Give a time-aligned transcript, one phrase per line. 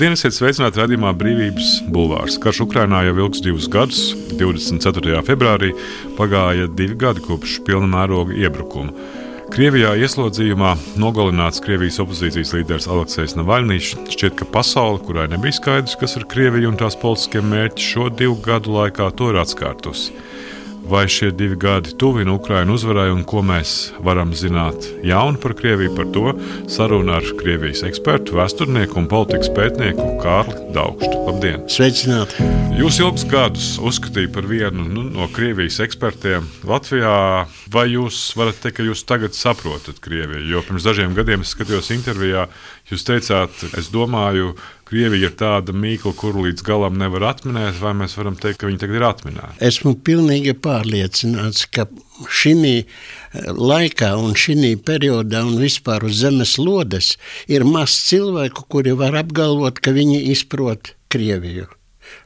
[0.00, 2.38] Labdien, esiet sveicināti redzamā brīvības bulvārs.
[2.40, 4.14] Karš Ukrainā jau ilgs divus gadus.
[4.32, 5.18] 24.
[5.26, 5.74] februārī
[6.16, 8.94] pagāja divi gadi kopš pilna mēroga iebrukuma.
[9.52, 10.70] Krievijā ieslodzījumā
[11.04, 13.90] nogalināts Krievijas opozīcijas līderis Aleksis Navaļņš.
[14.16, 18.40] Šķiet, ka pasaule, kurai nebija skaidrs, kas ir Krievija un tās politiskie mērķi, šo divu
[18.40, 20.16] gadu laikā to ir atkārtusi
[20.88, 25.94] vai šie divi gadi tuvina Ukraiņu uzvarai un ko mēs varam zināt jaunu par Krieviju.
[25.96, 26.32] Par to
[26.70, 31.12] sarunu ar Krievijas ekspertu, vēsturnieku un politikas pētnieku Kārli Daugstu.
[31.26, 31.66] Labdien!
[31.70, 32.46] Sveicināti!
[32.80, 37.14] Jūs ilgus gadus uzskatījāt par vienu nu, no Krievijas ekspertiem Latvijā.
[37.70, 40.46] Vai jūs varat teikt, ka jūs tagad saprotat Krieviju?
[40.48, 42.46] Jo pirms dažiem gadiem es skatījos intervijā,
[42.90, 44.54] jūs teicāt, es domāju,
[44.90, 48.80] Krievija ir tāda mīkla, kuru līdz galam nevar atminēt, vai mēs varam teikt, ka viņi
[48.82, 49.58] tagad ir atminēti?
[49.70, 51.86] Esmu pilnīgi pārliecināts, ka
[52.26, 52.54] šī
[53.54, 57.14] laikā un šī periodā un vispār uz zemes lodes
[57.46, 61.70] ir maz cilvēku, kuri var apgalvot, ka viņi izprot Krieviju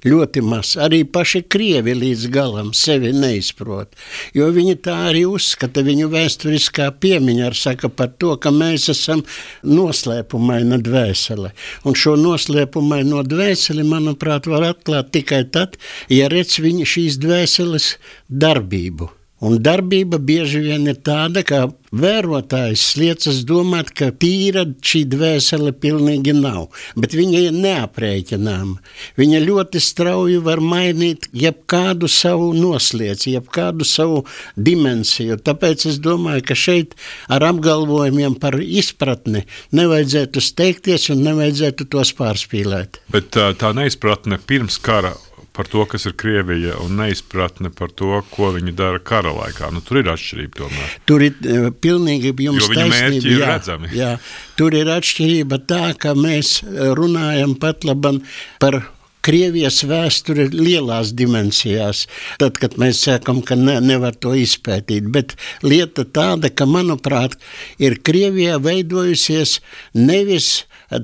[0.05, 0.75] ļoti maz.
[0.81, 3.95] Arī paši krievi līdz galam sevi neizprot,
[4.37, 9.25] jo viņi tā arī uzskata, viņu vēsturiskā piemiņa ar saka par to, ka mēs esam
[9.65, 11.55] noslēpumaina dvēsele.
[11.89, 15.79] Un šo noslēpumaino dvēseli, manuprāt, var atklāt tikai tad,
[16.13, 17.93] ja redz viņa šīs dvēseles
[18.29, 19.13] darbību.
[19.43, 26.33] Un darbība bieži vien ir tāda, ka vērotājs liecas domāt, ka tīra šī dvēsele pilnīgi
[26.39, 28.79] nav, bet viņa ir neaprēķināma.
[29.19, 34.23] Viņa ļoti strauji var mainīt jebkādu savu noslieci, jebkādu savu
[34.55, 35.41] dimensiju.
[35.43, 36.95] Tāpēc es domāju, ka šeit
[37.27, 39.45] ar apgalvojumiem par izpratni
[39.75, 43.03] nevajadzētu steigties un nevajadzētu tos pārspīlēt.
[43.13, 45.17] Bet tā, tā neizpratne pirms kara
[45.55, 49.71] par to, kas ir Krievija, un neizpratne par to, ko viņi dara kara laikā.
[49.75, 50.59] Nu, tur ir atšķirība.
[50.65, 50.97] Tomēr.
[51.07, 53.31] Tur ir uh, pilnīgi jums taisnība.
[53.31, 53.93] Jā, redzami.
[53.95, 54.11] jā,
[54.59, 56.59] tur ir atšķirība tā, ka mēs
[56.99, 58.23] runājam pat labam
[58.63, 58.83] par
[59.25, 62.05] Krievijas vēsture lielās dimensijās,
[62.41, 65.09] tad, kad mēs sakām, ka ne, nevar to izpētīt.
[65.15, 65.33] Bet
[65.65, 67.39] lieta tāda, ka, manuprāt,
[67.81, 69.61] ir Krievijā veidojusies
[69.97, 70.51] nevis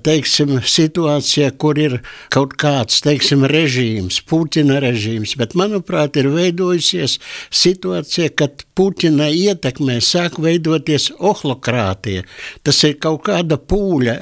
[0.05, 1.99] teiksim, situācijā, kur ir
[2.33, 7.19] kaut kāds teiksim, režīms, Putina režīms, bet, manuprāt, ir veidojusies
[7.51, 12.27] situācija, kad Putina ietekmē sāk veidoties ohlokrātija.
[12.63, 14.19] Tas ir kaut kāda pūļa,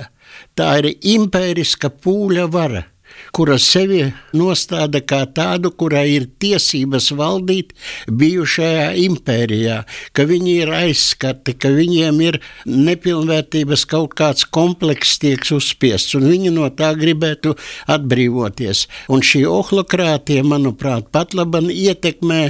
[0.58, 2.86] tā ir impēriska pūļa vara
[3.34, 4.02] kura sevi
[4.36, 7.74] nostāda kā tādu, kurai ir tiesības valdīt
[8.08, 16.16] bijušajā impērijā, ka viņi ir aizskati, ka viņiem ir nepilnvērtības kaut kāds komplekss tiek uzspiests,
[16.18, 17.54] un viņi no tā gribētu
[17.90, 18.86] atbrīvoties.
[19.12, 22.40] Un šī ohlokrātija, manuprāt, pat laban ietekmē,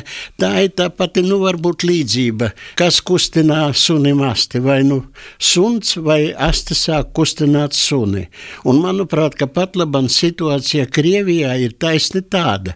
[0.41, 5.03] tā ir tā pati, nu, varbūt līdzība, kas kustinā sunim asti, vai nu
[5.39, 8.27] suns vai asti sāk kustināt suni.
[8.69, 12.75] Un manuprāt, ka pat laban situācija situācija Krievijā ir taisni tāda,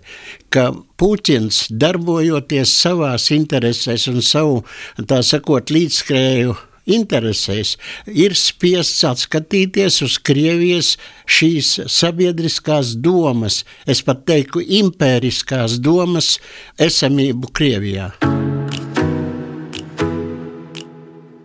[0.50, 4.62] ka Putins darbojoties savās interesēs un savu,
[5.06, 6.54] tā sakot, līdzskrēju
[6.86, 7.76] interesēs,
[8.06, 16.38] ir spiests atskatīties uz Krievijas šīs sabiedriskās domas, es pat teiktu, impēriskās domas
[16.78, 18.12] esamību Krievijā.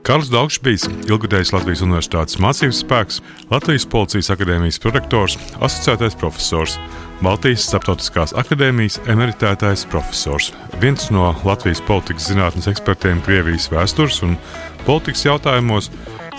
[0.07, 3.17] Karls Daugšs bijis ilgadējs Latvijas Universitātes mācības spēks,
[3.51, 6.77] Latvijas Policijas akadēmijas prorektors, asociētais profesors,
[7.19, 14.37] Baltijas Startautiskās akadēmijas emeritētais profesors, viens no Latvijas politikas zinātnes ekspertiem Krievijas vēstures un
[14.85, 15.89] politikas jautājumos,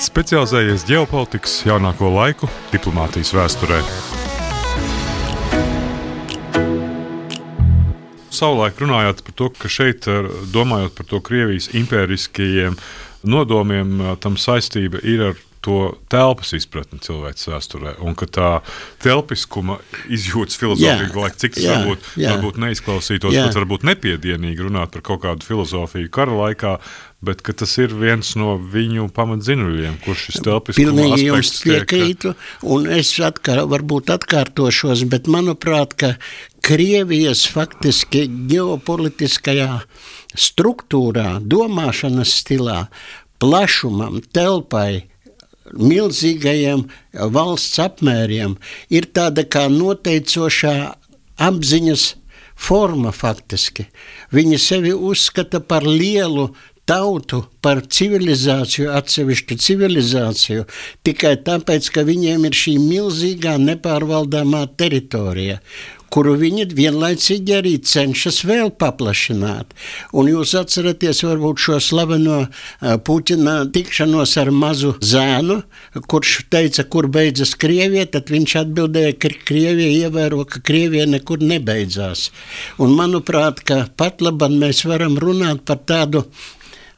[0.00, 3.82] specializējies ģeopolitikas jaunāko laiku diplomātijas vēsturē.
[8.38, 10.08] Savulaik runājāt par to, ka šeit,
[10.54, 12.81] domājot par to Krievijas impēriskajiem
[13.26, 15.79] nodomiem tam saistība ir ar to
[16.11, 18.50] telpas izpratni cilvēks vēsturē, un ka tā
[19.03, 22.35] telpiskuma izjūtas filozofija, lai cik tas jā, varbūt, jā.
[22.35, 23.47] varbūt neizklausītos, jā.
[23.49, 26.76] pat varbūt nepiedienīgi runāt par kaut kādu filozofiju kara laikā,
[27.25, 33.11] bet tas ir viens no viņu pamatzinuļiem, kurš šis telpiskums Pilnīgi jums piekrītu, un es
[33.19, 36.15] atkār, varbūt atkārtošos, bet manuprāt, ka
[36.69, 39.81] Krievijas faktiski ģeopolitiskajā
[40.38, 42.82] struktūrā, domāšanas stilā,
[43.43, 45.09] plašumam, telpai,
[45.75, 46.87] milzīgajiem
[47.35, 48.56] valsts apmēriem
[48.94, 50.76] ir tāda kā noteicošā
[51.38, 52.06] apziņas
[52.59, 53.87] forma faktiski.
[54.35, 56.50] Viņi sevi uzskata par lielu
[56.88, 60.64] tautu par civilizāciju, atsevišķu civilizāciju,
[61.06, 65.61] tikai tāpēc, ka viņiem ir šī milzīgā nepārvaldāmā teritorija
[66.12, 69.75] kuru viņi vienlaicīgi arī cenšas vēl paplašināt.
[70.17, 72.38] Un jūs atceraties varbūt šo slaveno
[73.05, 75.61] Puķina tikšanos ar mazu zēnu,
[76.11, 82.29] kurš teica, kur beidzas Krievija, tad viņš atbildēja, ka Krievija ievēro, ka Krievija nekur nebeidzās.
[82.81, 86.25] Un manuprāt, ka pat labam mēs varam runāt par tādu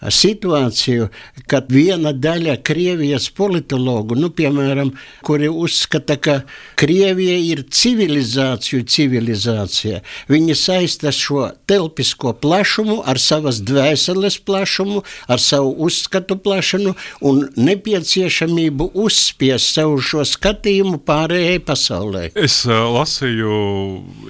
[0.08, 1.08] situāciju,
[1.50, 4.94] kad viena daļa Krievijas politologu, nu, piemēram,
[5.26, 6.41] kuri uzskata, ka
[6.81, 10.00] Krievija ir civilizāciju civilizācija,
[10.31, 16.94] viņi saista šo telpisko plašumu ar savas dvēseles plašumu, ar savu uzskatu plašumu
[17.26, 22.25] un nepieciešamību uzspiest savu šo skatījumu pārējai pasaulē.
[22.38, 23.52] Es uh, lasīju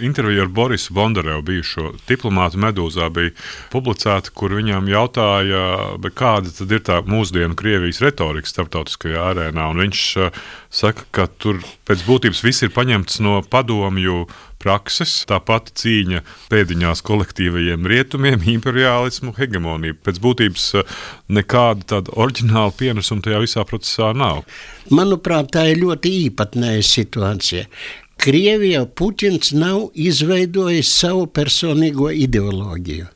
[0.03, 3.35] interviju ar Borisu Bondarevu, bijušo diplomātu Medūzā, bija
[3.73, 5.60] publicēta, kur viņam jautāja,
[6.17, 9.71] kāda tad ir tā mūsdienu Krievijas retorika starptautiskajā arēnā.
[9.73, 14.25] Un viņš uh, saka, ka tur pēc būtības viss ir paņemts no padomju
[14.61, 16.21] prakses, tāpat cīņa
[16.53, 19.97] pēdiņās kolektīvajiem rietumiem, imperiālismu, hegemoniju.
[20.05, 20.99] Pēc būtības uh,
[21.33, 24.45] nekāda tāda oriģināla pienesuma tajā visā procesā nav.
[24.91, 27.67] Manuprāt, tā ir ļoti īpatnēja situācija.
[28.21, 33.07] Krievijā Putins nav izveidojis savu personīgo ideoloģiju.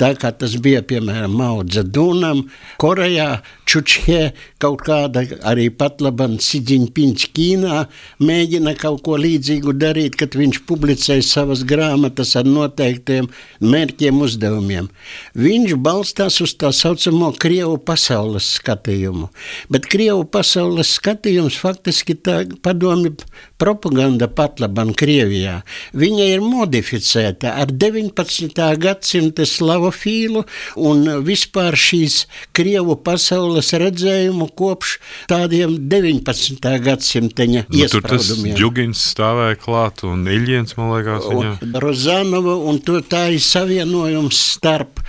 [0.00, 2.40] Tā kā tas bija piemēram Mao Dzedunam,
[2.82, 3.28] Korejā,
[3.64, 7.84] Čučhē, kaut kāda arī pat laban Sidziņpins Ķīnā
[8.18, 13.28] mēģina kaut ko līdzīgu darīt, kad viņš publicēja savas grāmatas ar noteiktiem
[13.62, 14.90] mērķiem uzdevumiem.
[15.38, 19.30] Viņš balstās uz tā saucamo Krievu pasaules skatījumu,
[19.70, 23.14] bet Krievu pasaules skatījums faktiski tā padomi
[23.62, 25.60] propaganda pat laban Krievijā.
[25.94, 28.58] Viņa ir modificēta ar 19.
[28.82, 30.44] gadsimta slavofīlu
[30.84, 32.24] un vispār šīs
[32.56, 34.98] Krievu pasaules redzējumu kopš
[35.30, 36.72] tādiem 19.
[36.84, 41.54] gadsimteņa nu, tur tas Džugins stāvēja klāt un Iļiens, man liekas, viņa.
[41.82, 45.00] Rozanova un to tā ir savienojums starp,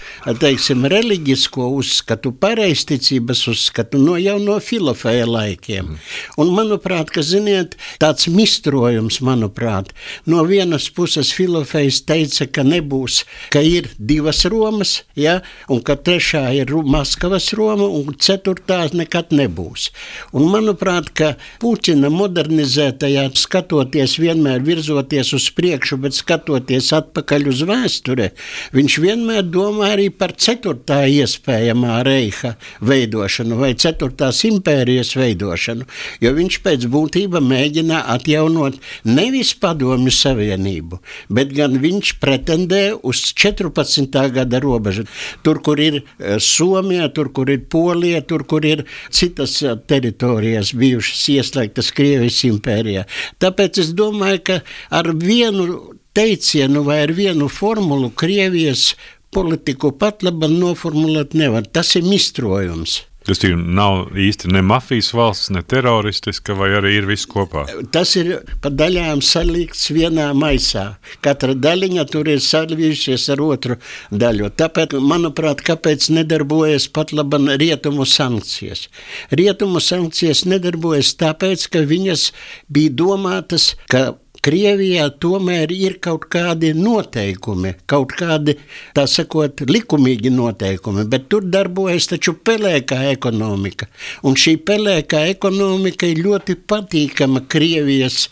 [0.42, 5.94] teiksim, reliģisko uzskatu, pareisticības uzskatu no jau no filofēja laikiem.
[5.96, 6.04] Mm.
[6.42, 9.92] Un manuprāt, ka, ziniet, tāds mistrojums, manuprāt,
[10.30, 13.24] no vienas puses filofējs teica, ka nebūs,
[13.54, 15.40] ka ir divas Romas, ja,
[15.72, 19.90] un ka trešā ir Maskavas Roma, un ceturtā nekad nebūs.
[20.36, 28.32] Un manuprāt, ka Puķina modernizētajā skatoties vienmēr virzoties uz priekšu, bet skatoties atpakaļ uz vēsture,
[28.76, 32.56] viņš vienmēr domā arī par ceturtā iespējamā reiha
[32.86, 35.88] veidošanu vai ceturtās impērijas veidošanu,
[36.24, 38.78] jo viņš pēc būtība mēģina atjaunot
[39.08, 41.00] nevis padomju savienību,
[41.30, 44.20] bet gan viņš pretendē uz 14.
[44.36, 45.08] gada robežu.
[45.46, 50.76] Tur, kur ir eh, Somija, tur, kur ir Polija, tur, kur ir citas eh, teritorijas
[50.78, 53.06] bijušas ieslēgtas Krievijas impērijā.
[53.42, 54.62] Tāpēc es domāju, ka
[54.96, 58.94] ar vienu teicienu vai ar vienu formulu Krievijas
[59.36, 61.68] politiku pat labi noformulēt nevar.
[61.68, 63.04] Tas ir mistrojums.
[63.26, 67.64] Tas ir, nav īsti ne mafijas valsts, ne teroristiska, vai arī ir viss kopā.
[67.94, 68.28] Tas ir
[68.62, 70.84] pa daļām salikts vienā maisā.
[71.26, 73.80] Katra daļiņa tur ir sadalījusies ar otru
[74.14, 74.52] daļu.
[74.62, 78.86] Tāpēc, manuprāt, kāpēc nedarbojas pat laba rietumu sankcijas?
[79.34, 82.28] Rietumu sankcijas nedarbojas tāpēc, ka viņas
[82.70, 84.12] bija domātas, ka
[84.46, 88.54] Krievijā tomēr ir kaut kādi noteikumi, kaut kādi,
[88.94, 93.88] tā sakot, likumīgi noteikumi, bet tur darbojas taču pelēkā ekonomika.
[94.22, 98.28] Un šī pelēkā ekonomika ir ļoti patīkama Krievijas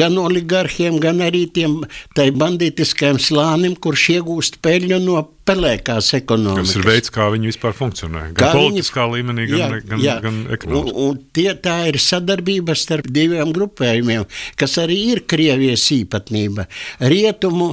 [0.00, 1.78] gan oligarhiem, gan arī tiem
[2.16, 6.70] tai bandītiskajiem slānim, kurš iegūst peļņu no pelēkās ekonomikas.
[6.70, 8.22] Tas ir veids, kā viņi vispār funkcionē.
[8.30, 10.14] Gan kā politiskā viņi, līmenī, gan, jā, gan, jā.
[10.22, 10.94] gan ekonomiski.
[10.94, 14.26] Un, un tie, tā ir sadarbība starp diviem grupējumiem,
[14.60, 16.68] kas arī ir Krievijas īpatnība.
[17.12, 17.72] Rietumu,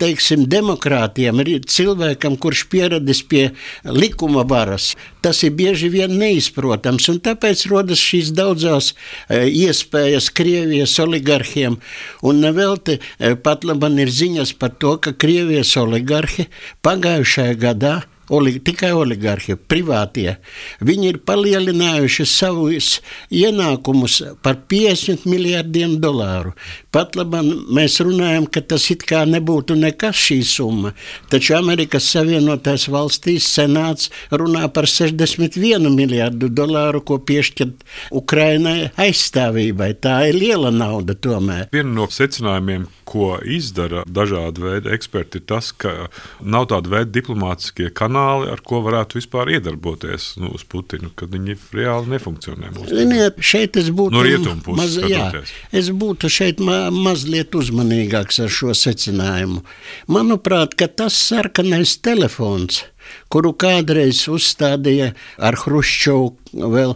[0.00, 3.44] teiksim, demokrātiem, cilvēkam, kurš pieradis pie
[3.86, 4.92] likuma varas,
[5.24, 7.06] tas ir bieži vien neizprotams.
[7.12, 8.92] Un tāpēc rodas šīs daudzās
[9.30, 11.78] iespējas Krievijas oligarhiem.
[12.26, 12.98] Un nevelti
[13.46, 16.48] pat labam ir ziņas par to, ka Krievijas oligarhi
[16.82, 20.38] pagaidām располагающая года Oli, tikai oligarhi, privātie,
[20.80, 22.88] viņi ir palielinājuši savus
[23.28, 26.54] ienākumus par 50 miljardiem dolāru.
[26.94, 27.42] Pat labi,
[27.74, 30.94] mēs runājam, ka tas it kā nebūtu nekas šī summa,
[31.28, 39.90] taču Amerikas Savienotās valstīs senāts runā par 61 miljardu dolāru, ko piešķirt Ukrainai aizstāvībai.
[40.00, 41.68] Tā ir liela nauda tomēr.
[41.74, 46.08] Viena no secinājumiem, ko izdara dažādi veidi eksperti, ir tas, ka
[46.40, 51.32] nav tāda veida diplomātiskie kanāli, kanāli, ar ko varētu vispār iedarboties nu, uz Putinu, kad
[51.34, 52.72] viņi reāli nefunkcionē.
[52.88, 55.42] Ziniet, šeit es būtu, no puses, maz, jā,
[55.72, 59.64] es būtu šeit ma mazliet uzmanīgāks ar šo secinājumu.
[60.08, 62.84] Manuprāt, tas sarkanais telefons
[63.28, 66.94] kuru kādreiz uzstādīja ar Hruščovu vēl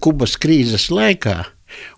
[0.00, 1.46] Kubas krīzes laikā,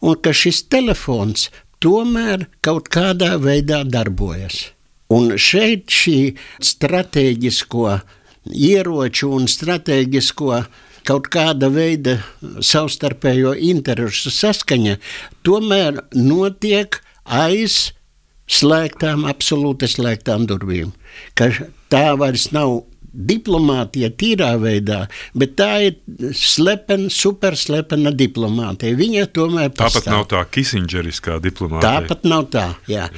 [0.02, 1.48] un ka šis telefons
[1.82, 4.68] tomēr kaut kādā veidā darbojas.
[5.08, 7.96] Un šeit šī stratēģisko
[8.52, 10.62] ieroču un stratēģisko
[11.08, 14.98] kaut kāda veida savstarpējo interesu saskaņa
[15.46, 17.94] tomēr notiek aiz
[18.48, 20.92] slēgtām, absolūti slēgtām durvīm.
[21.36, 21.50] Ka
[21.92, 22.82] tā vairs nav
[23.18, 25.00] diplomātija tīrā veidā,
[25.34, 25.96] bet tā ir
[26.38, 28.94] slepena, superslepena diplomātija.
[28.98, 30.04] Viņa tomēr pastāv.
[30.04, 31.90] Tāpat nav tā kisingeriskā diplomātija.
[31.98, 33.08] Tāpat nav tā, jā.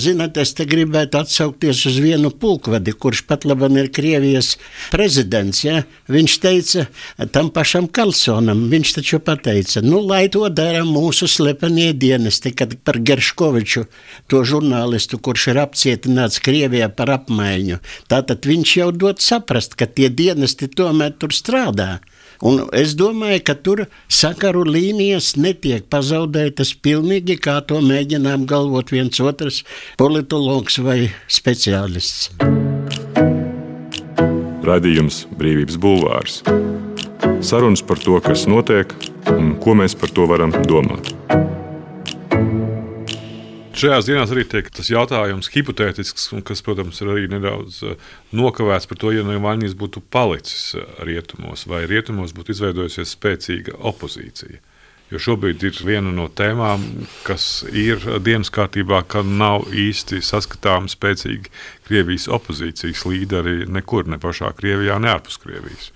[0.00, 4.54] Zināt, es te gribētu atsaukties uz vienu pulkvedi, kurš pat labam ir Krievijas
[4.92, 5.82] prezidents, jā.
[6.12, 6.86] Viņš teica
[7.34, 12.98] tam pašam Kalsonam, viņš taču pateica, nu, lai to dara mūsu slepenie dienesti, kad par
[13.02, 13.84] Gerškoviču,
[14.32, 17.78] to žurnālistu, kurš ir apcietināts Krievijā par apmaiņu.
[18.08, 22.00] Tātad viņš jau dod saprast, ka tie dienesti tomēr tur strādā.
[22.42, 29.20] Un es domāju, ka tur sakaru līnijas netiek pazaudētas pilnīgi, kā to mēģina apgalvot viens
[29.20, 29.62] otrs
[29.98, 32.30] politologs vai speciālists.
[34.62, 36.42] Radījums Brīvības Bulvārs.
[37.42, 38.90] Sarunas par to, kas notiek
[39.30, 41.10] un ko mēs par to varam domāt.
[43.82, 49.00] Šajās dienās arī tiek tas jautājums hipotētisks, kas, protams, ir arī nedaudz eh, nokavēts par
[49.02, 54.60] to, ja Navaļņīs būtu palicis eh, rietumos, vai rietumos būtu izveidojusies spēcīga opozīcija.
[55.12, 56.84] Jo šobrīd ir viena no tēmām,
[57.26, 61.52] kas ir dienas kārtībā, ka nav īsti saskatāmi spēcīgi
[61.92, 65.90] Krievijas opozīcijas līderi nekur, ne pašā Krievijā, ne ārpus Krievijas.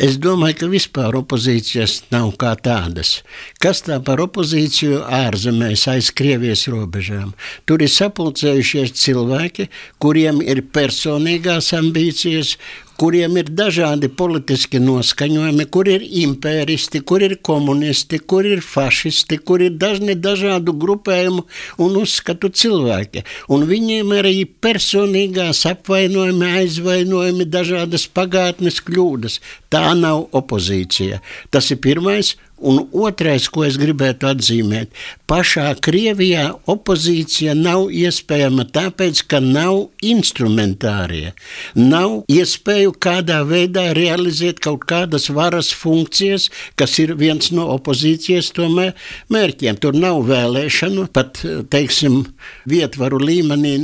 [0.00, 3.18] Es domāju, ka vispār opozīcijas nav kā tādas.
[3.60, 7.34] Kas tā par opozīciju ārzemēs aiz Krievijas robežām?
[7.68, 9.68] Tur ir sapulcējušies cilvēki,
[10.00, 12.54] kuriem ir personīgās ambīcijas,
[13.00, 19.64] kuriem ir dažādi politiski noskaņojumi, kur ir impēristi, kur ir komunisti, kur ir fašisti, kur
[19.64, 21.44] ir dažni dažādu grupējumu
[21.84, 23.24] un uzskatu cilvēki.
[23.54, 29.40] Un viņiem arī personīgās apvainojumi, aizvainojumi, dažādas pagātnes kļūdas.
[29.72, 31.22] Tā nav opozīcija.
[31.50, 32.36] Tas ir pirmais.
[32.64, 34.92] Un otrais, ko es gribētu atzīmēt,
[35.28, 41.34] pašā Krievijā opozīcija nav iespējama tāpēc, ka nav instrumentārija.
[41.76, 46.48] Nav iespēju kādā veidā realizēt kaut kādas varas funkcijas,
[46.80, 48.94] kas ir viens no opozīcijas tomēr
[49.32, 49.76] mērķiem.
[49.84, 51.42] Tur nav vēlēšanu, pat,
[51.72, 52.22] teiksim,
[52.70, 53.74] vietvaru līmenī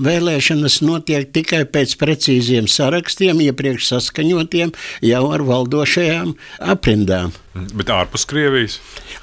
[0.00, 4.72] vēlēšanas notiek tikai pēc precīziem sarakstiem, iepriekš saskaņotiem
[5.12, 6.34] jau ar valdošajām
[6.72, 7.36] aprindām.
[7.50, 8.76] Bet ārpus Krievijas?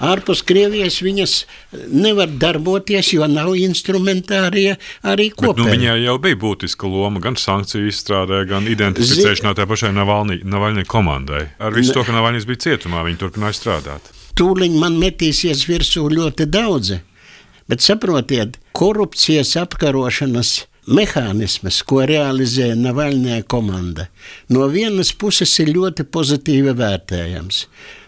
[0.04, 1.36] Ārpus Krievijas viņas
[1.96, 4.76] nevar darboties, jo nav instrumentārija
[5.08, 5.62] arī kopā.
[5.62, 11.46] Nu, viņai jau bija būtiska loma gan sankciju izstrādē, gan identificēšanā tā pašai Navaļņai komandai.
[11.56, 14.12] Ar visu to, ka Navaļņis bija cietumā, viņi turpināja strādāt.
[14.38, 17.00] Tūliņ man metīsies virsū ļoti daudzi,
[17.72, 20.58] bet saprotiet, korupcijas apkarošanas
[20.88, 24.08] mehānisms, ko realizē Navaļņā komanda,
[24.52, 27.64] no vienas puses ir ļoti pozitīvi vērtējams.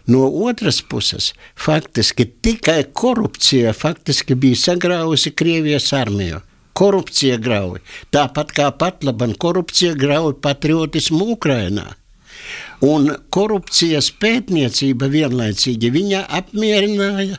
[0.09, 6.39] No otras puses, faktiski tikai korupcija faktiski bija sagraujusi Krievijas armiju.
[6.73, 7.77] Korupcija grauj,
[8.09, 11.85] tāpat kā pat labi korupcija grauj patriotismu Ukrajinā.
[12.81, 15.91] Un korupcijas pētniecība vienlaicīgi
[16.39, 17.37] apmierināja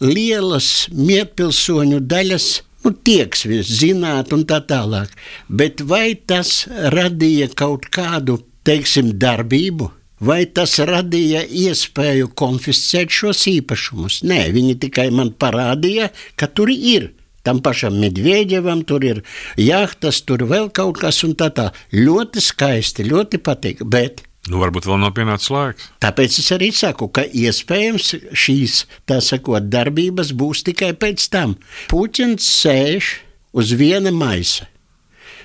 [0.00, 2.46] lielas mierpilsoņu daļas
[2.84, 5.10] nu, tieksmes, zināt, un tā tālāk.
[5.48, 9.90] Bet vai tas radīja kaut kādu, teiksim, darbību?
[10.22, 14.20] Vai tas radīja iespēju konfiscēt šos īpašumus?
[14.22, 17.10] Nē, viņi tikai man parādīja, ka tur ir.
[17.42, 19.24] Tam pašam Medvedevam tur ir
[19.58, 21.72] jahtas, tur vēl kaut kas un tā tā.
[21.90, 23.82] Ļoti skaisti, ļoti patīk.
[23.82, 25.84] Bet Nu, varbūt vēl nav pienācis laiks.
[26.02, 31.54] Tāpēc es arī saku, ka iespējams šīs tā sakot, darbības būs tikai pēc tam.
[31.92, 33.12] Puķins sēž
[33.54, 34.66] uz viena maisa.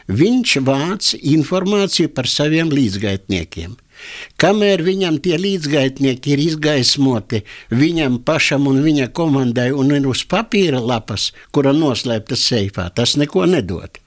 [0.10, 3.76] Viņš vāc informāciju par saviem līdzgaitniekiem.
[4.42, 10.82] Kamēr viņam tie līdzgaitnieki ir izgaismoti viņam pašam un viņa komandai un ir uz papīra
[10.82, 14.02] lapas, kura noslēpta seifā, tas neko nedod.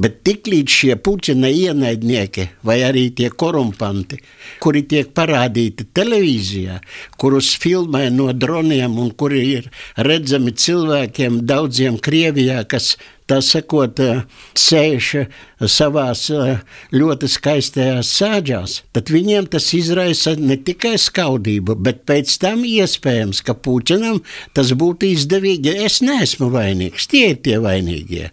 [0.00, 4.20] Bet tiklīdz šie Puķina ienaidnieki vai arī tie korumpanti,
[4.62, 6.80] kuri tiek parādīti televīzijā,
[7.20, 12.94] kurus filmē no droniem un kuri ir redzami cilvēkiem daudziem Krievijā, kas
[13.30, 14.00] tā sakot,
[14.58, 15.10] sēž
[15.70, 16.24] savās
[16.94, 23.54] ļoti skaistajās sēdžās, tad viņiem tas izraisa ne tikai skaudību, bet pēc tam iespējams, ka
[23.54, 24.22] Puķinam
[24.56, 25.78] tas būtu izdevīgi.
[25.86, 28.30] Es neesmu vainīgs, tie ir tie vainīgie.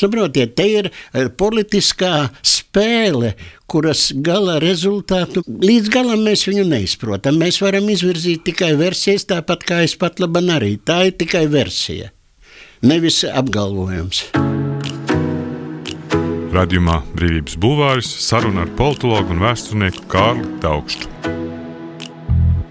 [0.00, 0.90] Saprotiet, te ir
[1.38, 3.34] politiskā spēle,
[3.70, 7.38] kuras gala rezultātu līdz galam mēs viņu neizprotam.
[7.40, 10.74] Mēs varam izvirzīt tikai versijas, tāpat kā es pat labi arī.
[10.80, 12.12] Tā ir tikai versija
[12.82, 14.26] nevis apgalvojums.
[16.52, 21.08] Radījumā Brīvības Bulvāris saruna ar politologu un vēsturnieku Kārlu Daugstu.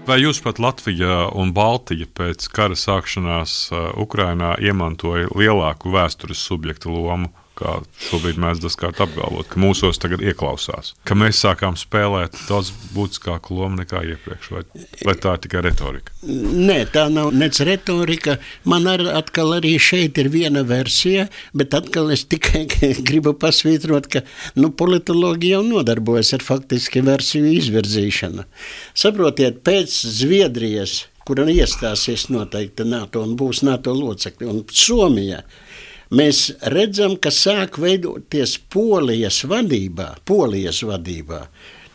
[0.02, 6.90] Vai jūs pat Latvija un Baltija pēc kara sākšanās uh, Ukrainā iemantoja lielāku vēstures subjektu
[6.90, 7.76] lomu kā
[8.08, 13.82] šobrīd mēs dažkārt apgalvot, ka mūsos tagad ieklausās, ka mēs sākām spēlēt daudz būtiskāku lomu
[13.82, 14.62] nekā iepriekš, vai,
[15.06, 16.14] vai tā ir tikai retorika?
[16.22, 18.38] Nē, tā nav nec retorika.
[18.68, 22.64] Man ar, atkal arī šeit ir viena versija, bet atkal es tikai
[23.08, 24.24] gribu pasvītrot, ka
[24.58, 28.46] nu, politologi jau nodarbojas ar faktiski versiju izvirzīšanu.
[28.98, 29.92] Saprotiet, pēc
[30.22, 35.42] Zviedrijas, kura iestāsies noteikti NATO un būs NATO locekļi, un Somija,
[36.12, 41.46] mēs redzam, ka sāk veidoties polijas vadībā, polijas vadībā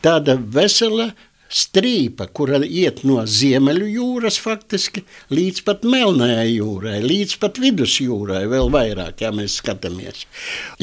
[0.05, 1.11] tāda vesela
[1.47, 8.71] strīpa, kura iet no Ziemeļu jūras faktiski līdz pat Melnējai jūrai, līdz pat Vidusjūrai, vēl
[8.73, 10.25] vairāk, ja mēs skatāmies.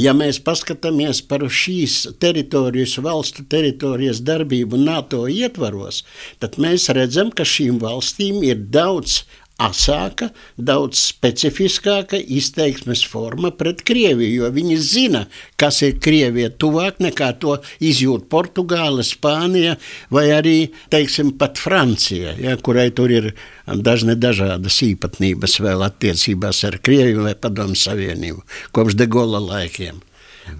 [0.01, 6.03] Ja mēs paskatāmies par šīs teritorijas, valstu teritorijas darbību NATO ietvaros,
[6.41, 9.23] tad mēs redzam, ka šīm valstīm ir daudz
[9.63, 15.25] asāka, daudz specifiskāka izteiksmes forma pret Krieviju, jo viņi zina,
[15.61, 19.77] kas ir Krievija tuvāk nekā to izjūt Portugāla, Spānija
[20.15, 20.57] vai arī,
[20.91, 23.31] teiksim, pat Francija, ja, kurai tur ir
[23.67, 28.43] dažne dažādas īpatnības vēl attiecībās ar Krieviju vai Padomu Savienību
[28.75, 30.03] kopš de Gola laikiem.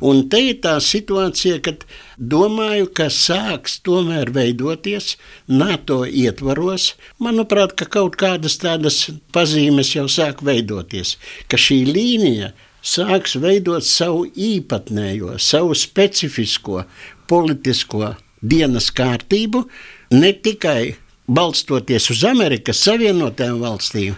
[0.05, 1.85] Un te ir tā situācija, kad
[2.19, 5.15] domāju, ka sāks tomēr veidoties
[5.49, 6.93] NATO ietvaros.
[7.23, 11.17] Manuprāt, ka kaut kādas tādas pazīmes jau sāk veidoties,
[11.49, 12.53] ka šī līnija
[12.85, 16.85] sāks veidot savu īpatnējo, savu specifisko
[17.31, 19.65] politisko dienas kārtību,
[20.13, 20.95] ne tikai
[21.27, 24.17] balstoties uz Amerikas Savienotajām valstīm,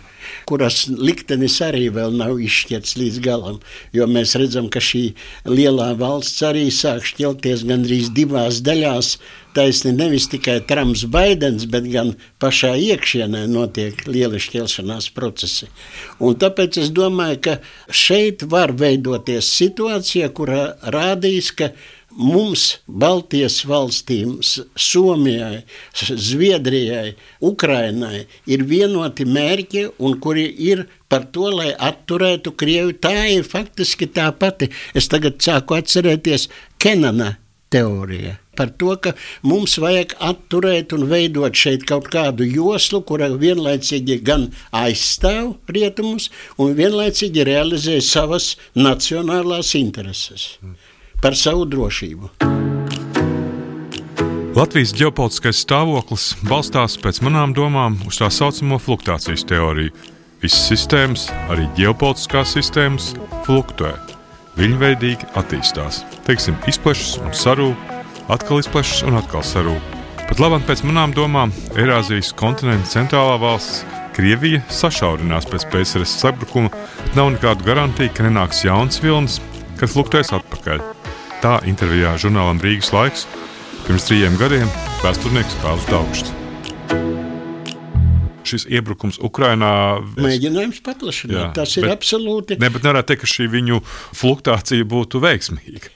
[0.49, 3.61] kuras liktenis arī vēl nav izšķirts līdz galam.
[3.95, 5.05] Jo mēs redzam, ka šī
[5.47, 9.17] lielā valsts arī sāk šķelties gandrīz divās daļās.
[9.57, 15.71] Taisni nevis tikai Trumps, Baidens, bet gan pašā iekšienē notiek liela šķelšanās procesi.
[16.21, 17.55] Un tāpēc es domāju, ka
[17.89, 21.71] šeit var veidoties situācija, kurā rādīs, ka
[22.17, 25.63] mums, Baltijas valstīm, Somijai,
[25.95, 32.97] Zviedrijai, Ukrainai ir vienoti mērķi, un kuri ir par to, lai atturētu Krievi.
[33.01, 34.71] Tā ir faktiski tā pati.
[34.95, 36.49] Es tagad sāku atcerēties
[36.83, 37.37] Kenana
[37.71, 38.39] teorija.
[38.57, 39.13] Par to, ka
[39.45, 46.73] mums vajag atturēt un veidot šeit kaut kādu joslu, kura vienlaicīgi gan aizstāv rietumus, un
[46.79, 50.55] vienlaicīgi realizē savas nacionālās intereses.
[50.65, 50.86] Mm
[51.23, 52.31] par savu drošību.
[54.57, 59.93] Latvijas ģeopolitiskais stāvoklis balstās pēc manām domām uz tā saucamo fluktuācijas teoriju.
[60.41, 63.11] Visas sistēmas, arī ģeopolitiskās sistēmas,
[63.45, 63.93] fluktē,
[64.57, 66.03] viņveidīgi attīstās.
[66.25, 67.93] Teiksim, izplešas un sarūp,
[68.33, 69.93] atkal izplešas un atkal sarūp.
[70.27, 73.85] Pat labāk pēc manām domām, Eirāzijas kontinenta centrālā valsts
[74.17, 79.43] Krievija sašaurinās pēc PSRS sabrukuma, bet nav nekādu garantiju, ka nenāks jauns vilnis,
[79.77, 80.96] kas fluktēs atpakaļ.
[81.45, 83.27] Tā intervijā žurnālam Rīgas laiks
[83.85, 84.71] pirms trījiem gadiem
[85.03, 86.33] vēsturnieks Kāls Daugšs.
[88.47, 89.71] Šis iebrukums Ukrajinā.
[90.17, 91.37] Mēģinājums paplašināt.
[91.37, 92.57] Jā, tas ir bet, absolūti.
[92.63, 93.83] Ne, bet nevarētu teikt, ka šī viņu
[94.17, 95.93] fluktuācija būtu veiksmīga.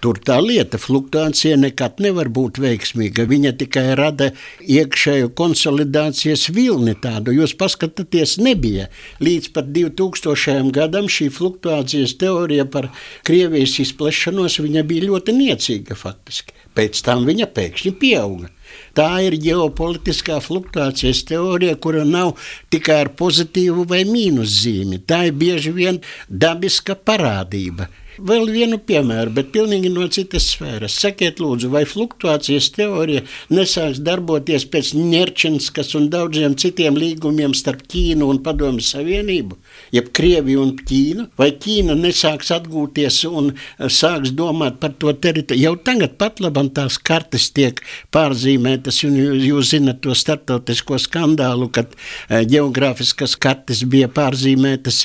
[0.00, 3.26] Tur tā lieta, fluktuācija nekad nevar būt veiksmīga.
[3.28, 4.30] Viņa tikai rada
[4.64, 7.34] iekšēju konsolidācijas vilni tādu.
[7.36, 8.88] Jūs paskatāties, nebija.
[9.20, 10.72] Līdz pat 2000.
[10.72, 12.88] gadam šī fluktuācijas teorija par
[13.28, 16.56] Krievijas izplešanos bija ļoti niecīga faktiski.
[16.72, 18.48] Pēc tam viņa pēkšņi pieauga.
[18.96, 22.38] Tā ir ģeopolitiskā fluktuācijas teorija, kura nav
[22.72, 25.02] tikai ar pozitīvu vai mīnus zīmi.
[25.04, 30.96] Tā ir bieži vien dabiska parādība Vēl vienu piemēru, bet pilnīgi no citas sfēras.
[30.98, 33.22] Sakiet, lūdzu, vai fluktuācijas teorija
[33.54, 39.56] nesāks darboties pēc Ņerčinskas un daudziem citiem līgumiem starp Ķīnu un Padomju Savienību,
[39.94, 41.28] jeb Krieviju un Ķīnu?
[41.38, 45.62] Vai Ķīna nesāks atgūties un eh, sāks domāt par to teritoriju?
[45.62, 47.80] Jau tagad pat labam tās kartes tiek
[48.12, 55.04] pārzīmētas, un jūs zinat to startautisko skandālu, kad eh, geogrāfiskas kartes bija pārzīmētas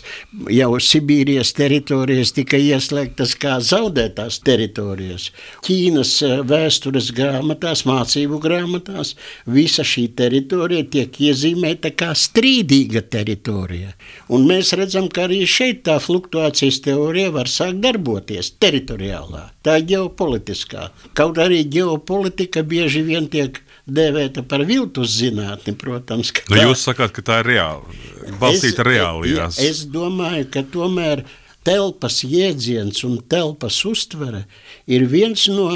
[0.51, 5.31] jau Sibīrijas teritorijas tika ieslēgtas noteiktas kā zaudētās teritorijas.
[5.65, 13.93] Ķīnas eh, vēstures grāmatās, mācību grāmatās, visa šī teritorija tiek iezīmēta kā strīdīga teritorija.
[14.29, 19.51] Un mēs redzam, ka arī šeit tā fluktuācijas teorija var sākt darboties teritoriālā.
[19.65, 20.89] Tā ģeopolitiskā.
[21.17, 26.31] Kaut arī ģeopolitika bieži vien tiek dēvēta par viltus zinātni, protams.
[26.49, 27.97] Nu, tā, jūs sakāt, ka tā ir reāla,
[28.41, 29.59] balstīta reālijās.
[29.61, 31.25] Es domāju, ka tomēr
[31.65, 34.45] telpas jēdziens un telpas uztvere
[34.87, 35.69] ir viens no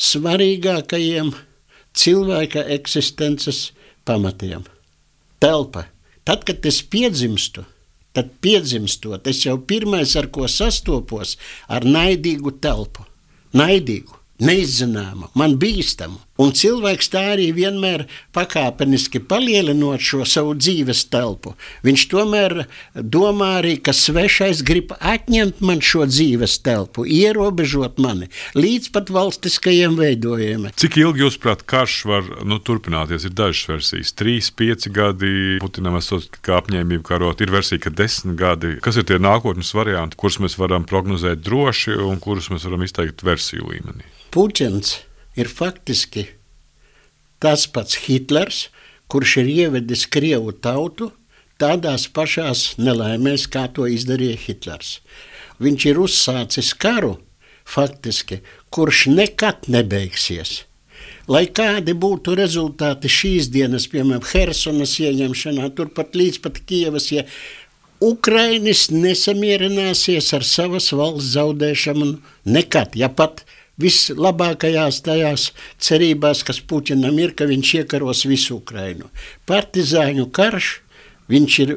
[0.00, 1.32] svarīgākajiem
[1.94, 3.68] cilvēka eksistences
[4.08, 4.64] pamatiem.
[5.42, 5.86] Telpa.
[6.24, 7.66] Tad, kad es piedzimstu,
[8.16, 11.36] tad piedzimstot, es jau pirmais, ar ko sastopos,
[11.68, 13.04] ar naidīgu telpu.
[13.54, 16.23] Naidīgu neizzināmu, man bīstamu.
[16.34, 21.52] Un cilvēks tā arī vienmēr pakāpeniski palielinot šo savu dzīves telpu.
[21.86, 22.56] Viņš tomēr
[22.98, 28.26] domā arī, ka svešais grib atņemt man šo dzīves telpu, ierobežot mani
[28.58, 30.74] līdz pat valstiskajiem veidojumiem.
[30.74, 33.28] Cik ilgi jūs prāt, karš var nu, turpināties?
[33.28, 38.36] Ir dažas versijas- trīs, pieci gadi, Putinam esot kā apņēmību karot, ir versija, ka desmit
[38.36, 38.80] gadi.
[38.82, 43.22] Kas ir tie nākotnes varianti, kurus mēs varam prognozēt droši un kurus mēs varam izteikt
[43.22, 44.02] versiju līmenī?
[44.34, 46.28] Puķins ir faktiski
[47.42, 48.68] tas pats Hitlers,
[49.10, 51.10] kurš ir ievedis Krievu tautu
[51.60, 54.98] tādās pašās nelaimēs, kā to izdarīja Hitlers.
[55.62, 57.18] Viņš ir uzsācis karu,
[57.64, 58.40] faktiski,
[58.74, 60.64] kurš nekad nebeigsies.
[61.28, 67.24] Lai kādi būtu rezultāti šīs dienas, piemēram, Helsinas ieņemšanā, turpat līdz pat Kievas, ja
[68.04, 72.10] Ukrainis nesamierināsies ar savas valsts zaudēšanu
[72.44, 73.44] nekad, ja pat
[73.80, 75.48] vislabākajās tajās
[75.82, 79.10] cerībās, kas Puķinam ir, ka viņš iekaros visu Ukrainu.
[79.50, 80.70] Partizāņu karš,
[81.32, 81.74] viņš ir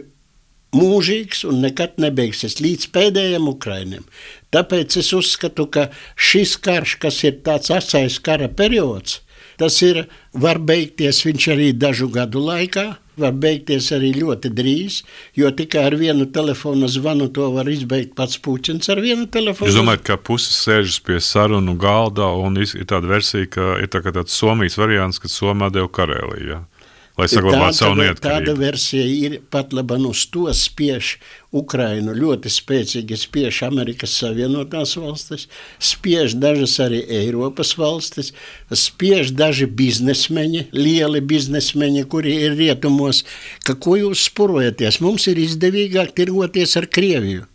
[0.75, 4.05] mūžīgs un nekad nebeigsies līdz pēdējiem Ukrainam.
[4.53, 9.21] Tāpēc es uzskatu, ka šis karš, kas ir tāds asais kara periods,
[9.57, 15.01] tas ir, var beigties viņš arī dažu gadu laikā, var beigties arī ļoti drīz,
[15.37, 19.71] jo tikai ar vienu telefona zvanu to var izbeigt pats Puķins ar vienu telefonu.
[19.71, 24.03] Jūs domājat, ka puses sēžas pie sarunu galda un ir tāda versija, ka ir tā
[24.05, 26.49] tāds Somijas variants, kad Somā deva Karēliju.
[26.53, 26.63] Ja?
[27.17, 28.21] Lai saglabātu savu neatkarību.
[28.27, 31.15] Tāda versija ir pat labi uz to spiež
[31.55, 35.47] Ukrainu, ļoti spēcīgi spiež Amerikas Savienotās valstis,
[35.81, 38.33] spiež dažas arī Eiropas valstis,
[38.69, 43.23] spiež daži biznesmeņi, lieli biznesmeņi, kuri ir rietumos,
[43.65, 47.47] ka ko jūs spurojaties, mums ir izdevīgāk tirgoties ar Krieviju.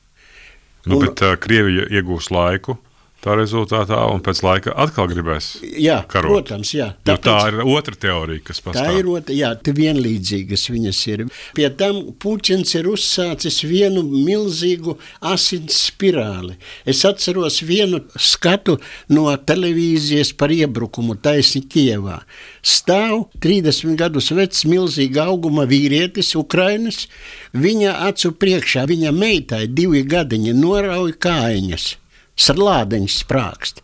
[0.83, 2.81] Nu, un, bet uh, Krievija iegūs laiku
[3.23, 5.53] tā rezultātā, un pēc laika atkal gribēs.
[5.63, 6.33] Jā, karot.
[6.33, 6.89] protams, jā.
[7.07, 8.89] Tāpēc, tā ir otra teorija, kas pastāv.
[8.89, 11.25] Tā ir otra, jā, tā vienlīdzīgas viņas ir.
[11.57, 14.97] Pie tam Puķins ir uzsācis vienu milzīgu
[15.33, 16.59] asins spirāli.
[16.89, 18.79] Es atceros vienu skatu
[19.13, 22.21] no televīzijas par iebrukumu taisni Kievā.
[22.63, 27.07] Stāv 30 gadus vecs, milzīga auguma vīrietis, Ukrainas,
[27.55, 31.93] viņa acu priekšā, viņa meitai divi gadiņi norauj kājiņas
[32.41, 33.83] slādeņš sprākst.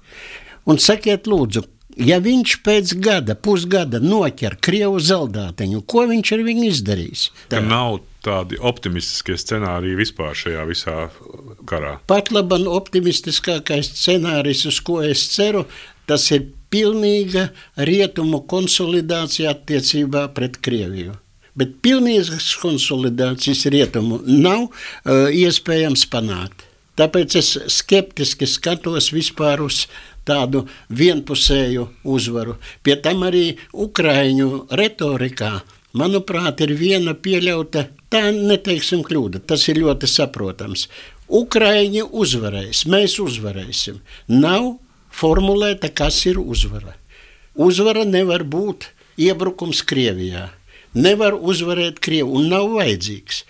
[0.69, 1.65] Un sakiet, lūdzu,
[1.99, 7.29] ja viņš pēc gada, pusgada noķer krievu zeldāteņu, ko viņš ar viņu izdarīs?
[7.53, 10.97] Tā nav tādi optimistiskie scenāriji vispār šajā visā
[11.69, 11.97] karā.
[12.11, 15.65] Pat labi, optimistiskākais scenārijs, uz ko es ceru,
[16.09, 17.49] tas ir pilnīga
[17.89, 21.17] rietumu konsolidācija attiecībā pret Krieviju.
[21.59, 26.68] Bet pilnīgas konsolidācijas rietumu nav uh, iespējams panākt.
[26.99, 29.85] Tāpēc es skeptiski skatos vispār uz
[30.29, 32.57] tādu vienpusēju uzvaru.
[32.83, 35.53] Pie tam arī Ukraiņu retorikā,
[35.99, 40.89] manuprāt, ir viena pieļauta, tā neteiksim kļūda, tas ir ļoti saprotams.
[41.29, 44.01] Ukraiņi uzvarēs, mēs uzvarēsim.
[44.33, 44.79] Nav
[45.13, 46.97] formulēta, kas ir uzvara.
[47.59, 50.49] Uzvara nevar būt iebrukums Krievijā.
[50.97, 53.43] Nevar uzvarēt Krievu un nav vajadzīgs.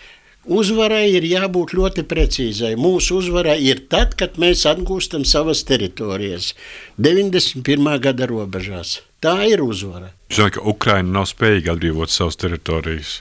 [0.48, 2.72] Uzvarai ir jābūt ļoti precīzai.
[2.80, 6.54] Mūsu uzvara ir tad, kad mēs atgūstam savas teritorijas
[6.96, 7.90] 91.
[8.00, 9.02] gada robežās.
[9.20, 10.14] Tā ir uzvara.
[10.30, 13.18] Jūs zināt, ka Ukraina nav spējīga atbrīvot savas teritorijas?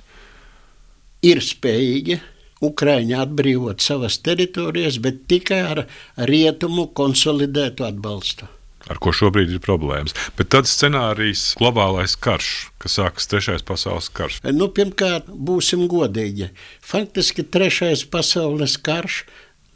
[1.28, 2.22] Ir spējīga.
[2.64, 5.84] Ukraiņi atbrīvot savas teritorijas, bet tikai ar
[6.30, 8.48] rietumu konsolidētu atbalstu.
[8.92, 10.16] Ar ko šobrīd ir problēmas.
[10.38, 14.42] Bet tad scenārijs- globālais karš, kas sākas trešais pasaules karš.
[14.52, 16.50] Nu, pirmkārt, būsim godīgi.
[16.82, 19.24] Faktiski trešais pasaules karš,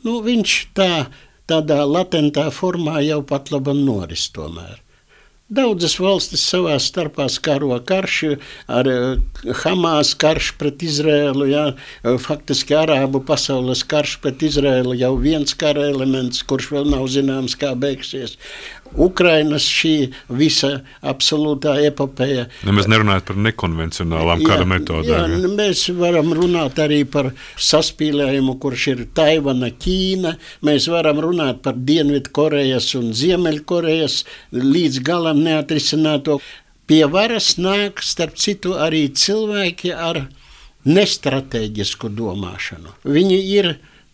[0.04, 1.08] nu, viņš tā,
[1.47, 4.80] tādā latentā formā jau pat labi noris tomēr.
[5.51, 8.37] Daudzas valstis savā starpā karo karš,
[8.71, 11.49] ar eh, Hamas karš pret Izrēlu.
[11.51, 17.09] Jā, eh, faktiski Arābu pasaules karš pret Izrēlu jau viens kara elements, kurš vēl nav
[17.11, 18.37] zināms, kā beigsies.
[18.91, 22.47] Ukrainas šī visa absolūtā epopeja.
[22.67, 25.35] Nemaz nerunājot par nekonvencionālām kara metodēm.
[25.37, 30.35] Jā, mēs varam runāt arī par saspīlējumu, kurš ir Taivana, Ķīna.
[30.67, 34.21] Mēs varam runāt par Dienvidkorejas un Ziemeļkorejas
[34.57, 36.39] līdz galam neatrisināto.
[36.89, 40.25] Pie varas nāk, starp citu, arī cilvēki ar
[40.86, 42.95] nestrateģisku domāšanu.
[43.06, 43.71] Viņi ir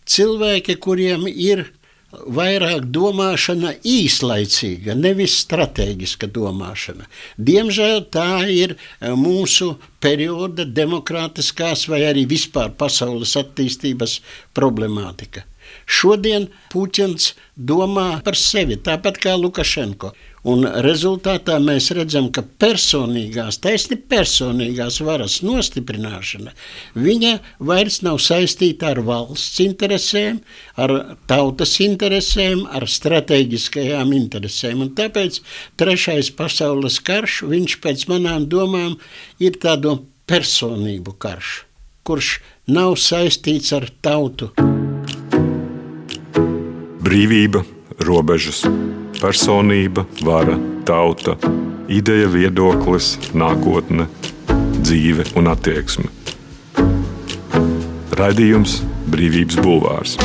[0.08, 1.66] cilvēki, kuriem ir
[2.08, 7.04] vairāk domāšana īslaicīga, nevis strateģiska domāšana.
[7.36, 14.20] Diemžēl tā ir eh, mūsu perioda demokrātiskās vai arī vispār pasaules attīstības
[14.56, 15.44] problemātika.
[15.88, 20.12] Šodien Puķins domā par sevi, tāpat kā Lukašenko.
[20.48, 26.52] Un rezultātā mēs redzam, ka personīgās, taisni personīgās varas nostiprināšana,
[26.94, 27.32] viņa
[27.70, 30.38] vairs nav saistīta ar valsts interesēm,
[30.78, 30.94] ar
[31.28, 34.84] tautas interesēm, ar strateģiskajām interesēm.
[34.86, 35.40] Un tāpēc
[35.80, 38.94] trešais pasaules karš, viņš pēc manām domām
[39.42, 39.98] ir tādu
[40.28, 41.62] personību karš,
[42.06, 42.38] kurš
[42.70, 44.52] nav saistīts ar tautu.
[47.08, 47.62] Brīvība,
[48.04, 48.58] robežas
[49.16, 51.38] personība, vara, tauta,
[51.88, 54.10] ideja, viedoklis, nākotne,
[54.82, 56.12] dzīve un attieksme.
[58.12, 60.18] Raidījums Brīvības Bulvārs.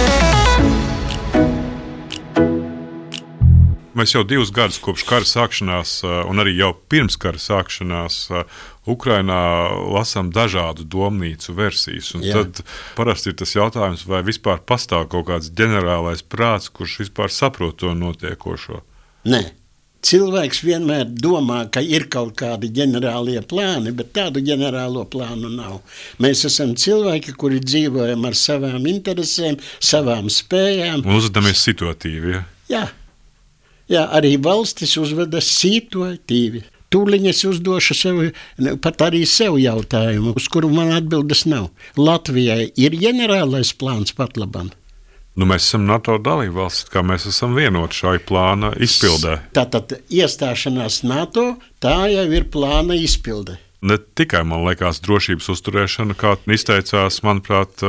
[3.94, 8.20] Mēs jau divus gadus kopš kara sākšanās, un arī jau pirms kara sākšanās,
[8.90, 9.40] Ukrainā
[9.94, 12.12] lasām dažādu domnīcu versijas.
[12.18, 12.64] Tad
[12.98, 17.94] parasti ir tas jautājums, vai vispār pastāv kaut kāds ģenerālais prāts, kurš vispār saprot to
[17.98, 18.82] notiekošo.
[19.30, 19.44] Nē.
[20.04, 25.78] Cilvēks vienmēr domā, ka ir kaut kādi ģenerālie plāni, bet tādu ģenerālo plānu nav.
[26.20, 31.06] Mēs esam cilvēki, kuri dzīvojam ar savām interesēm, savām spējām.
[31.08, 32.36] Uzvedamies situatīvi.
[32.36, 32.44] Ja?
[32.74, 32.84] Jā.
[33.94, 36.64] Jā, arī valstis uzvedas situatīvi.
[36.94, 38.22] Tūlīt es uzdošu sev,
[38.82, 41.72] pat arī sev jautājumu, uz kuru man atbildes nav.
[41.98, 44.72] Latvijai ir ģenerālais plāns pat labam.
[45.34, 49.40] Nu, mēs esam NATO dalībvalsts, kā mēs esam vienoti šai plāna izpildē.
[49.58, 56.36] Tātad iestāšanās NATO tā jau ir plāna izpildē ne tikai, man liekas, drošības uzturēšana, kā
[56.56, 57.84] izteicās, manuprāt,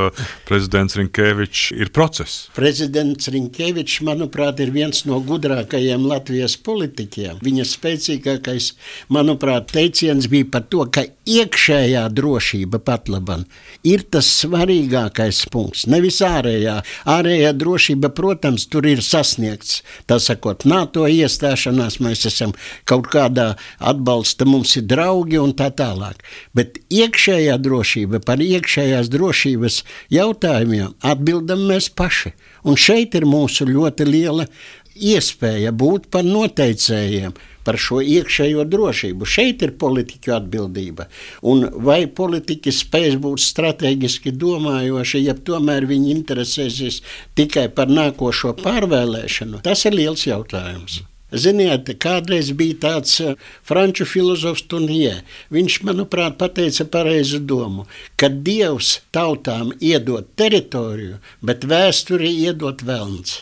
[0.47, 2.49] prezidents Rinkēvičs, ir process.
[2.55, 7.39] Prezidents Rinkēvičs, manuprāt, ir viens no gudrākajiem Latvijas politiķiem.
[7.45, 8.71] Viņa spēcīgākais,
[9.15, 13.45] manuprāt, teiciens bija par to, ka iekšējā drošība pat laban
[13.87, 16.79] ir tas svarīgākais punkts, nevis ārējā.
[17.15, 19.81] Ārējā drošība, protams, tur ir sasniegts.
[20.09, 22.53] Tā sakot, NATO iestāšanās mēs esam
[22.89, 26.23] kaut kādā atbalsta, mums ir draugi un tā tā tālāk.
[26.57, 29.81] Bet iekšējā drošība par iekšējās drošības
[30.13, 32.33] jautājumiem atbildam mēs paši.
[32.65, 34.49] Un šeit ir mūsu ļoti liela
[34.95, 39.25] iespēja būt par noteicējiem par šo iekšējo drošību.
[39.25, 41.07] Šeit ir politiķu atbildība.
[41.49, 47.01] Un vai politiķi spēs būt strateģiski domājoši, ja tomēr viņi interesēsies
[47.37, 51.01] tikai par nākošo pārvēlēšanu, tas ir liels jautājums.
[51.33, 53.33] Ziniet, kādreiz bija tāds eh,
[53.65, 55.23] franču filozofs Tunijē.
[55.55, 63.41] Viņš, manuprāt, pateica pareizu domu, ka Dievs tautām iedod teritoriju, bet vēsturi iedod velns.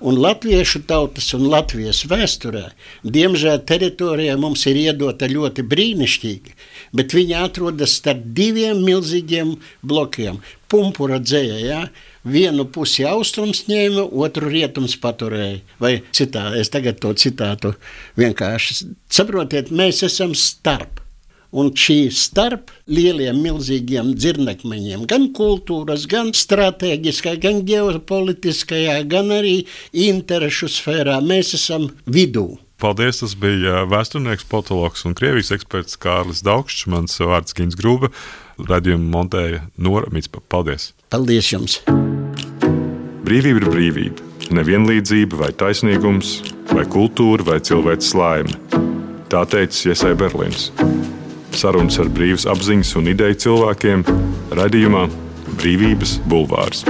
[0.00, 2.70] Un latviešu tautas un Latvijas vēsturē,
[3.04, 6.54] diemžēl, teritorijā mums ir iedota ļoti brīnišķīgi,
[6.96, 10.40] bet viņi atrodas starp diviem milzīgiem blokiem.
[10.70, 11.82] Pumpura dzēja, ja?
[12.24, 15.60] vienu pusi austrums ņēma, otru rietums paturēja.
[15.80, 17.74] Vai citā, es tagad to citātu
[18.20, 18.92] vienkārši.
[19.12, 21.00] Saprotiet, mēs esam starp.
[21.50, 29.56] Un šī starp lieliem, milzīgiem dzirnekmeņiem, gan kultūras, gan strateģiskā, gan ģeopolitiskajā, gan arī
[29.90, 32.52] interešu sfērā, mēs esam vidū.
[32.80, 33.18] Paldies!
[33.20, 36.86] Tas bija vēsturnieks, politologs un krievijas eksperts Kārlis Daugšs.
[36.88, 38.08] Mans vārds Gins Grūba.
[38.56, 40.40] Radījumu montēja Nora Mitspa.
[40.48, 40.94] Paldies!
[41.12, 41.76] Paldies jums!
[43.26, 44.28] Brīvība ir brīvība.
[44.56, 46.38] Nevienlīdzība vai taisnīgums,
[46.72, 48.56] vai kultūra vai cilvēks laime.
[49.30, 50.70] Tā teica Iesai Berlīns.
[51.54, 54.06] Sarunas ar brīvas apziņas un ideju cilvēkiem
[54.56, 55.04] raidījumā
[55.60, 56.86] Brīvības bulvārs.